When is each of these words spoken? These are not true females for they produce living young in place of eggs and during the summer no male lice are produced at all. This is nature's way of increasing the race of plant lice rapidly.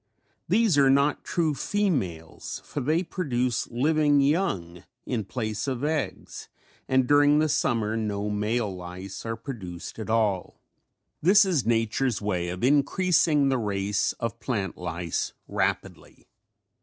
These 0.47 0.79
are 0.79 0.89
not 0.89 1.23
true 1.23 1.53
females 1.53 2.59
for 2.65 2.81
they 2.81 3.03
produce 3.03 3.69
living 3.69 4.19
young 4.19 4.83
in 5.05 5.23
place 5.25 5.67
of 5.67 5.83
eggs 5.83 6.49
and 6.87 7.05
during 7.07 7.37
the 7.37 7.47
summer 7.47 7.95
no 7.95 8.27
male 8.31 8.75
lice 8.75 9.27
are 9.27 9.35
produced 9.35 9.99
at 9.99 10.09
all. 10.09 10.59
This 11.21 11.45
is 11.45 11.67
nature's 11.67 12.19
way 12.19 12.49
of 12.49 12.63
increasing 12.63 13.49
the 13.49 13.59
race 13.59 14.13
of 14.13 14.39
plant 14.39 14.75
lice 14.75 15.33
rapidly. 15.47 16.25